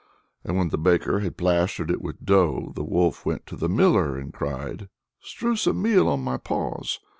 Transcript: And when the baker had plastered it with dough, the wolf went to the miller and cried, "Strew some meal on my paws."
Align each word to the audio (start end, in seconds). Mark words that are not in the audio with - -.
And 0.43 0.57
when 0.57 0.69
the 0.69 0.79
baker 0.79 1.19
had 1.19 1.37
plastered 1.37 1.91
it 1.91 2.01
with 2.01 2.25
dough, 2.25 2.71
the 2.73 2.83
wolf 2.83 3.23
went 3.23 3.45
to 3.45 3.55
the 3.55 3.69
miller 3.69 4.17
and 4.17 4.33
cried, 4.33 4.89
"Strew 5.19 5.55
some 5.55 5.79
meal 5.79 6.07
on 6.09 6.23
my 6.23 6.37
paws." 6.37 6.99